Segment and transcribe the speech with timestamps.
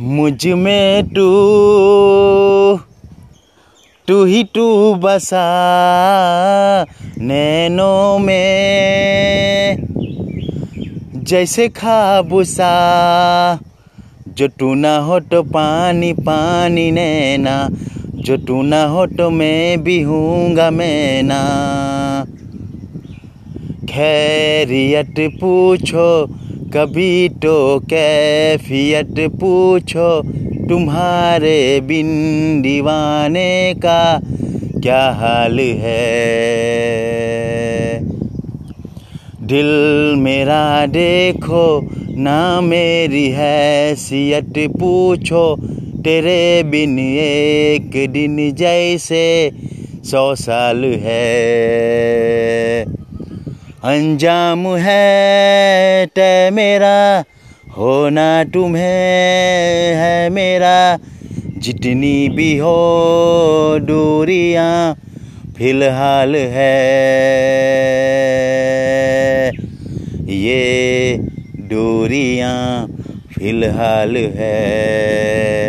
[0.00, 1.26] मुझमें तू
[4.08, 5.44] तू ही तू बसा,
[7.18, 9.76] नैनों में
[11.14, 12.74] जैसे खाबुसा।
[14.28, 17.68] जो तू ना हो तो पानी पानी नैना।
[18.14, 21.40] जो तू ना हो तो मैं भी हूँगा मैं ना
[23.88, 26.26] खैरियत पूछो
[26.76, 30.22] कभी तो कैफियत पूछो
[30.68, 32.08] तुम्हारे बिन
[32.62, 34.20] दीवाने का
[34.82, 36.00] क्या हाल है?
[39.42, 39.70] दिल
[40.16, 41.64] मेरा देखो
[42.16, 45.56] ना मेरी हैसियत पूछो
[46.04, 49.50] तेरे बिन एक दिन जैसे
[50.04, 52.63] सौ साल है।
[53.84, 57.24] अंजाम है, तय मेरा।
[57.76, 60.98] होना तुम्हें है मेरा।
[61.58, 64.94] जितनी भी हो दूरियाँ
[65.58, 66.80] फ़िलहाल है।
[70.28, 71.16] ये
[71.58, 72.86] दूरियाँ
[73.38, 75.63] फ़िलहाल है।